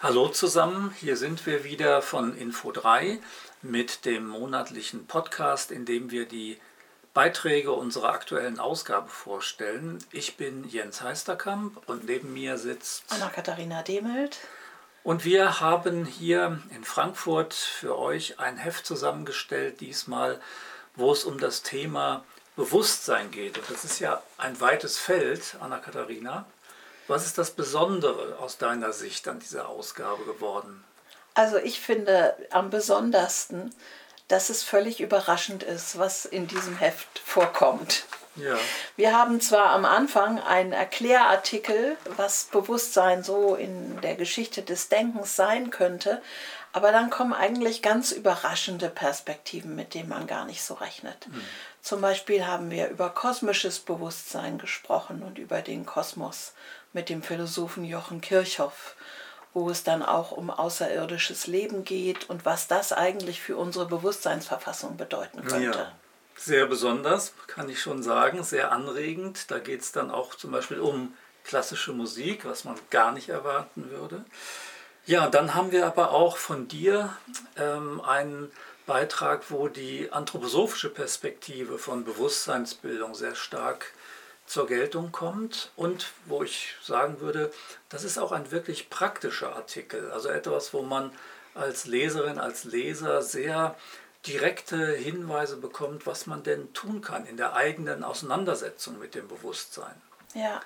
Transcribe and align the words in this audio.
Hallo 0.00 0.28
zusammen, 0.28 0.94
hier 1.00 1.16
sind 1.16 1.44
wir 1.44 1.64
wieder 1.64 2.02
von 2.02 2.38
Info 2.38 2.70
3 2.70 3.18
mit 3.62 4.04
dem 4.04 4.28
monatlichen 4.28 5.08
Podcast, 5.08 5.72
in 5.72 5.86
dem 5.86 6.12
wir 6.12 6.24
die 6.24 6.56
Beiträge 7.14 7.72
unserer 7.72 8.10
aktuellen 8.10 8.60
Ausgabe 8.60 9.08
vorstellen. 9.08 9.98
Ich 10.12 10.36
bin 10.36 10.68
Jens 10.68 11.02
Heisterkamp 11.02 11.88
und 11.88 12.04
neben 12.04 12.32
mir 12.32 12.58
sitzt 12.58 13.06
Anna-Katharina 13.08 13.82
Demelt. 13.82 14.38
Und 15.02 15.24
wir 15.24 15.58
haben 15.58 16.04
hier 16.04 16.60
in 16.70 16.84
Frankfurt 16.84 17.54
für 17.54 17.98
euch 17.98 18.38
ein 18.38 18.56
Heft 18.56 18.86
zusammengestellt, 18.86 19.80
diesmal, 19.80 20.40
wo 20.94 21.10
es 21.10 21.24
um 21.24 21.40
das 21.40 21.64
Thema 21.64 22.24
Bewusstsein 22.54 23.32
geht. 23.32 23.58
Und 23.58 23.68
das 23.68 23.84
ist 23.84 23.98
ja 23.98 24.22
ein 24.36 24.60
weites 24.60 24.96
Feld, 24.96 25.56
Anna-Katharina. 25.58 26.46
Was 27.08 27.26
ist 27.26 27.38
das 27.38 27.50
Besondere 27.50 28.38
aus 28.38 28.58
deiner 28.58 28.92
Sicht 28.92 29.26
an 29.26 29.40
dieser 29.40 29.68
Ausgabe 29.68 30.24
geworden? 30.24 30.84
Also 31.34 31.56
ich 31.56 31.80
finde 31.80 32.36
am 32.50 32.70
besondersten, 32.70 33.74
dass 34.28 34.50
es 34.50 34.62
völlig 34.62 35.00
überraschend 35.00 35.62
ist, 35.62 35.98
was 35.98 36.26
in 36.26 36.46
diesem 36.46 36.76
Heft 36.76 37.18
vorkommt. 37.24 38.04
Ja. 38.36 38.56
Wir 38.96 39.16
haben 39.16 39.40
zwar 39.40 39.70
am 39.70 39.84
Anfang 39.84 40.40
einen 40.40 40.72
Erklärartikel, 40.72 41.96
was 42.16 42.44
Bewusstsein 42.44 43.24
so 43.24 43.56
in 43.56 44.00
der 44.00 44.14
Geschichte 44.14 44.62
des 44.62 44.88
Denkens 44.88 45.34
sein 45.34 45.70
könnte, 45.70 46.22
aber 46.72 46.92
dann 46.92 47.10
kommen 47.10 47.32
eigentlich 47.32 47.82
ganz 47.82 48.12
überraschende 48.12 48.90
Perspektiven, 48.90 49.74
mit 49.74 49.94
denen 49.94 50.08
man 50.08 50.26
gar 50.26 50.44
nicht 50.44 50.62
so 50.62 50.74
rechnet. 50.74 51.26
Mhm. 51.28 51.42
Zum 51.82 52.00
Beispiel 52.00 52.46
haben 52.46 52.70
wir 52.70 52.88
über 52.88 53.10
kosmisches 53.10 53.80
Bewusstsein 53.80 54.58
gesprochen 54.58 55.22
und 55.22 55.38
über 55.38 55.62
den 55.62 55.86
Kosmos 55.86 56.52
mit 56.92 57.08
dem 57.08 57.22
Philosophen 57.22 57.84
Jochen 57.84 58.20
Kirchhoff, 58.20 58.96
wo 59.54 59.70
es 59.70 59.82
dann 59.84 60.02
auch 60.02 60.30
um 60.30 60.50
außerirdisches 60.50 61.46
Leben 61.46 61.84
geht 61.84 62.28
und 62.28 62.44
was 62.44 62.68
das 62.68 62.92
eigentlich 62.92 63.40
für 63.40 63.56
unsere 63.56 63.86
Bewusstseinsverfassung 63.86 64.96
bedeuten 64.96 65.44
könnte. 65.44 65.78
Ja, 65.78 65.92
sehr 66.36 66.66
besonders, 66.66 67.34
kann 67.46 67.68
ich 67.68 67.80
schon 67.80 68.02
sagen, 68.02 68.44
sehr 68.44 68.72
anregend. 68.72 69.50
Da 69.50 69.58
geht 69.58 69.80
es 69.80 69.92
dann 69.92 70.10
auch 70.10 70.34
zum 70.34 70.52
Beispiel 70.52 70.80
um 70.80 71.14
klassische 71.44 71.92
Musik, 71.92 72.44
was 72.44 72.64
man 72.64 72.76
gar 72.90 73.12
nicht 73.12 73.28
erwarten 73.28 73.90
würde. 73.90 74.24
Ja, 75.06 75.28
dann 75.28 75.54
haben 75.54 75.72
wir 75.72 75.86
aber 75.86 76.10
auch 76.12 76.36
von 76.36 76.68
dir 76.68 77.16
ähm, 77.56 78.00
einen 78.02 78.52
Beitrag, 78.86 79.50
wo 79.50 79.68
die 79.68 80.12
anthroposophische 80.12 80.90
Perspektive 80.90 81.78
von 81.78 82.04
Bewusstseinsbildung 82.04 83.14
sehr 83.14 83.34
stark 83.34 83.92
zur 84.48 84.66
Geltung 84.66 85.12
kommt 85.12 85.70
und 85.76 86.06
wo 86.24 86.42
ich 86.42 86.74
sagen 86.82 87.20
würde, 87.20 87.52
das 87.90 88.02
ist 88.02 88.18
auch 88.18 88.32
ein 88.32 88.50
wirklich 88.50 88.88
praktischer 88.88 89.54
Artikel, 89.54 90.10
also 90.10 90.30
etwas, 90.30 90.72
wo 90.72 90.82
man 90.82 91.12
als 91.54 91.84
Leserin, 91.84 92.38
als 92.38 92.64
Leser 92.64 93.22
sehr 93.22 93.76
direkte 94.26 94.94
Hinweise 94.94 95.58
bekommt, 95.58 96.06
was 96.06 96.26
man 96.26 96.42
denn 96.42 96.72
tun 96.72 97.02
kann 97.02 97.26
in 97.26 97.36
der 97.36 97.54
eigenen 97.54 98.02
Auseinandersetzung 98.02 98.98
mit 98.98 99.14
dem 99.14 99.28
Bewusstsein. 99.28 99.94
Ja. 100.34 100.62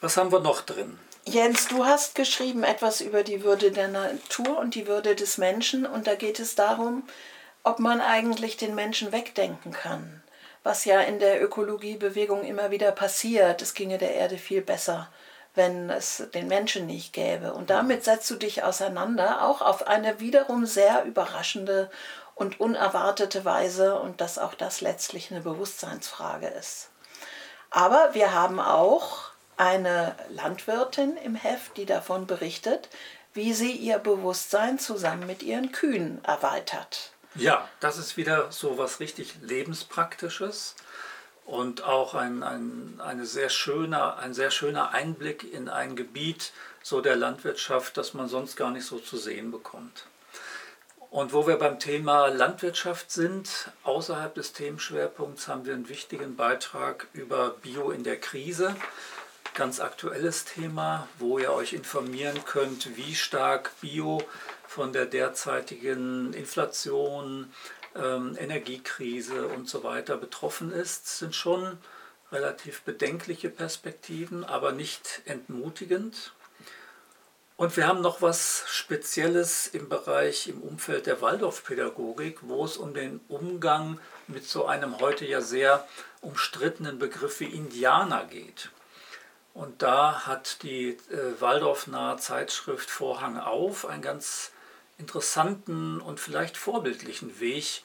Was 0.00 0.16
haben 0.16 0.32
wir 0.32 0.40
noch 0.40 0.62
drin? 0.62 0.98
Jens, 1.26 1.68
du 1.68 1.86
hast 1.86 2.16
geschrieben 2.16 2.64
etwas 2.64 3.00
über 3.00 3.22
die 3.22 3.44
Würde 3.44 3.70
der 3.70 3.88
Natur 3.88 4.58
und 4.58 4.74
die 4.74 4.86
Würde 4.86 5.14
des 5.14 5.38
Menschen 5.38 5.86
und 5.86 6.06
da 6.06 6.16
geht 6.16 6.40
es 6.40 6.54
darum, 6.54 7.04
ob 7.62 7.78
man 7.78 8.00
eigentlich 8.00 8.56
den 8.56 8.74
Menschen 8.74 9.12
wegdenken 9.12 9.72
kann 9.72 10.23
was 10.64 10.84
ja 10.86 11.00
in 11.02 11.20
der 11.20 11.44
Ökologiebewegung 11.44 12.42
immer 12.42 12.72
wieder 12.72 12.90
passiert. 12.90 13.62
Es 13.62 13.74
ginge 13.74 13.98
der 13.98 14.14
Erde 14.14 14.38
viel 14.38 14.62
besser, 14.62 15.08
wenn 15.54 15.90
es 15.90 16.24
den 16.34 16.48
Menschen 16.48 16.86
nicht 16.86 17.12
gäbe. 17.12 17.52
Und 17.52 17.70
damit 17.70 18.02
setzt 18.02 18.28
du 18.30 18.34
dich 18.34 18.64
auseinander, 18.64 19.44
auch 19.44 19.60
auf 19.60 19.86
eine 19.86 20.18
wiederum 20.18 20.66
sehr 20.66 21.04
überraschende 21.04 21.90
und 22.34 22.58
unerwartete 22.58 23.44
Weise 23.44 24.00
und 24.00 24.20
dass 24.20 24.38
auch 24.38 24.54
das 24.54 24.80
letztlich 24.80 25.30
eine 25.30 25.42
Bewusstseinsfrage 25.42 26.48
ist. 26.48 26.88
Aber 27.70 28.10
wir 28.14 28.32
haben 28.32 28.58
auch 28.58 29.30
eine 29.56 30.16
Landwirtin 30.30 31.16
im 31.18 31.34
Heft, 31.34 31.76
die 31.76 31.86
davon 31.86 32.26
berichtet, 32.26 32.88
wie 33.34 33.52
sie 33.52 33.72
ihr 33.72 33.98
Bewusstsein 33.98 34.78
zusammen 34.78 35.26
mit 35.26 35.42
ihren 35.42 35.72
Kühen 35.72 36.24
erweitert. 36.24 37.13
Ja, 37.36 37.68
das 37.80 37.98
ist 37.98 38.16
wieder 38.16 38.52
so 38.52 38.78
was 38.78 39.00
richtig 39.00 39.34
Lebenspraktisches 39.42 40.76
und 41.44 41.82
auch 41.82 42.14
ein, 42.14 42.44
ein, 42.44 43.00
eine 43.04 43.26
sehr 43.26 43.48
schöner, 43.48 44.18
ein 44.18 44.34
sehr 44.34 44.52
schöner 44.52 44.90
Einblick 44.90 45.52
in 45.52 45.68
ein 45.68 45.96
Gebiet 45.96 46.52
so 46.82 47.00
der 47.00 47.16
Landwirtschaft, 47.16 47.96
das 47.96 48.14
man 48.14 48.28
sonst 48.28 48.56
gar 48.56 48.70
nicht 48.70 48.86
so 48.86 48.98
zu 48.98 49.16
sehen 49.16 49.50
bekommt. 49.50 50.06
Und 51.10 51.32
wo 51.32 51.46
wir 51.46 51.56
beim 51.56 51.78
Thema 51.78 52.28
Landwirtschaft 52.28 53.10
sind, 53.10 53.70
außerhalb 53.82 54.34
des 54.34 54.52
Themenschwerpunkts 54.52 55.48
haben 55.48 55.64
wir 55.64 55.74
einen 55.74 55.88
wichtigen 55.88 56.36
Beitrag 56.36 57.08
über 57.12 57.50
Bio 57.62 57.90
in 57.90 58.04
der 58.04 58.20
Krise. 58.20 58.76
Ganz 59.54 59.80
aktuelles 59.80 60.44
Thema, 60.44 61.08
wo 61.18 61.38
ihr 61.38 61.52
euch 61.52 61.72
informieren 61.72 62.44
könnt, 62.44 62.96
wie 62.96 63.14
stark 63.14 63.70
Bio 63.80 64.22
von 64.74 64.92
der 64.92 65.06
derzeitigen 65.06 66.32
Inflation, 66.32 67.52
ähm, 67.94 68.36
Energiekrise 68.36 69.46
und 69.46 69.68
so 69.68 69.84
weiter 69.84 70.16
betroffen 70.16 70.72
ist, 70.72 71.16
sind 71.18 71.32
schon 71.32 71.78
relativ 72.32 72.82
bedenkliche 72.82 73.50
Perspektiven, 73.50 74.42
aber 74.42 74.72
nicht 74.72 75.22
entmutigend. 75.26 76.32
Und 77.56 77.76
wir 77.76 77.86
haben 77.86 78.00
noch 78.00 78.20
was 78.20 78.64
Spezielles 78.66 79.68
im 79.68 79.88
Bereich, 79.88 80.48
im 80.48 80.60
Umfeld 80.60 81.06
der 81.06 81.20
Waldorfpädagogik, 81.20 82.38
wo 82.42 82.64
es 82.64 82.76
um 82.76 82.94
den 82.94 83.20
Umgang 83.28 84.00
mit 84.26 84.44
so 84.44 84.66
einem 84.66 84.98
heute 84.98 85.24
ja 85.24 85.40
sehr 85.40 85.86
umstrittenen 86.20 86.98
Begriff 86.98 87.38
wie 87.38 87.44
Indianer 87.44 88.24
geht. 88.24 88.70
Und 89.52 89.82
da 89.82 90.26
hat 90.26 90.64
die 90.64 90.88
äh, 90.88 91.40
Waldorfnahe 91.40 92.16
Zeitschrift 92.16 92.90
Vorhang 92.90 93.38
auf 93.38 93.86
ein 93.86 94.02
ganz 94.02 94.50
interessanten 94.98 96.00
und 96.00 96.20
vielleicht 96.20 96.56
vorbildlichen 96.56 97.40
Weg 97.40 97.82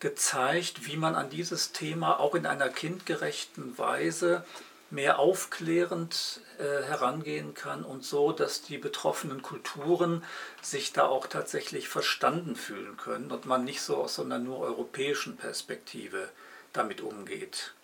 gezeigt, 0.00 0.86
wie 0.86 0.96
man 0.96 1.14
an 1.14 1.30
dieses 1.30 1.72
Thema 1.72 2.18
auch 2.18 2.34
in 2.34 2.46
einer 2.46 2.68
kindgerechten 2.68 3.76
Weise 3.78 4.44
mehr 4.90 5.20
aufklärend 5.20 6.40
äh, 6.58 6.82
herangehen 6.84 7.54
kann 7.54 7.84
und 7.84 8.04
so, 8.04 8.32
dass 8.32 8.62
die 8.62 8.78
betroffenen 8.78 9.40
Kulturen 9.40 10.24
sich 10.62 10.92
da 10.92 11.06
auch 11.06 11.28
tatsächlich 11.28 11.88
verstanden 11.88 12.56
fühlen 12.56 12.96
können 12.96 13.30
und 13.30 13.46
man 13.46 13.64
nicht 13.64 13.82
so 13.82 13.98
aus 13.98 14.18
einer 14.18 14.38
nur 14.38 14.58
europäischen 14.58 15.36
Perspektive 15.36 16.28
damit 16.72 17.00
umgeht. 17.00 17.74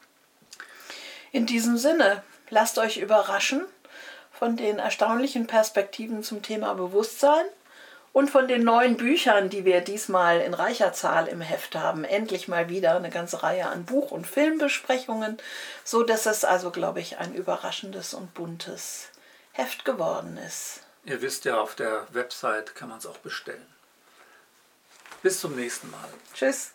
In 1.31 1.47
diesem 1.47 1.77
Sinne, 1.77 2.25
lasst 2.51 2.79
euch 2.79 2.97
überraschen 2.99 3.65
von 4.33 4.57
den 4.57 4.79
erstaunlichen 4.79 5.47
Perspektiven 5.47 6.23
zum 6.23 6.43
Thema 6.43 6.75
Bewusstsein 6.75 7.47
und 8.17 8.31
von 8.31 8.49
den 8.49 8.65
neuen 8.65 8.97
Büchern, 8.97 9.51
die 9.51 9.67
wir 9.67 9.83
diesmal 9.83 10.41
in 10.41 10.55
reicher 10.55 10.95
Zahl 10.95 11.29
im 11.29 11.43
Heft 11.43 11.75
haben, 11.75 12.03
endlich 12.03 12.49
mal 12.49 12.71
wieder 12.71 12.97
eine 12.97 13.11
ganze 13.11 13.43
Reihe 13.43 13.67
an 13.67 13.85
Buch- 13.85 14.11
und 14.11 14.27
Filmbesprechungen, 14.27 15.37
so 15.85 16.03
dass 16.03 16.25
es 16.25 16.43
also, 16.43 16.71
glaube 16.71 17.01
ich, 17.01 17.19
ein 17.19 17.35
überraschendes 17.35 18.15
und 18.15 18.33
buntes 18.33 19.09
Heft 19.53 19.85
geworden 19.85 20.39
ist. 20.39 20.81
Ihr 21.05 21.21
wisst 21.21 21.45
ja, 21.45 21.61
auf 21.61 21.75
der 21.75 22.07
Website 22.15 22.75
kann 22.75 22.89
man 22.89 22.97
es 22.97 23.07
auch 23.07 23.19
bestellen. 23.19 23.67
Bis 25.23 25.39
zum 25.39 25.55
nächsten 25.55 25.91
Mal. 25.91 26.09
Tschüss. 26.33 26.71